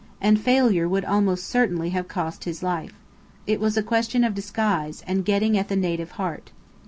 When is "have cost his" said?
1.91-2.63